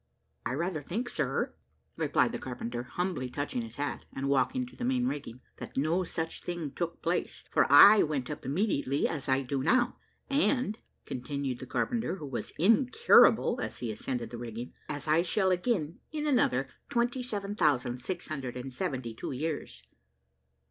"I 0.47 0.53
rather 0.53 0.81
think, 0.81 1.09
sir," 1.09 1.53
replied 1.95 2.31
the 2.31 2.39
carpenter, 2.39 2.81
humbly 2.81 3.29
touching 3.29 3.61
his 3.61 3.75
hat, 3.75 4.05
and 4.11 4.27
walking 4.27 4.65
to 4.65 4.75
the 4.75 4.83
main 4.83 5.07
rigging, 5.07 5.41
"that 5.57 5.77
no 5.77 6.03
such 6.03 6.41
thing 6.41 6.71
took 6.71 7.03
place, 7.03 7.43
for 7.51 7.71
I 7.71 8.01
went 8.01 8.27
up 8.31 8.43
immediately, 8.43 9.07
as 9.07 9.29
I 9.29 9.43
do 9.43 9.61
now; 9.61 9.97
and," 10.27 10.79
continued 11.05 11.59
the 11.59 11.67
carpenter, 11.67 12.15
who 12.15 12.25
was 12.25 12.51
incurable, 12.57 13.59
as 13.61 13.77
he 13.77 13.91
ascended 13.91 14.31
the 14.31 14.39
rigging, 14.39 14.73
"as 14.89 15.07
I 15.07 15.21
shall 15.21 15.51
again 15.51 15.99
in 16.11 16.25
another 16.25 16.67
27,672 16.89 19.31
years." 19.33 19.83